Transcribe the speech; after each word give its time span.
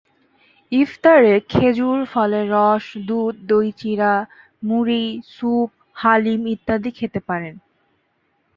ইফতারে 0.71 1.33
খেজুর, 1.49 1.99
ফলের 2.05 2.45
রস, 2.51 2.85
দুধ, 3.07 3.35
দই-চিড়া, 3.47 4.13
মুড়ি, 4.63 5.05
স্যুপ, 5.27 5.69
হালিম 5.95 6.41
ইত্যাদি 6.47 6.91
খেতে 6.91 7.19
পারেন। 7.19 7.55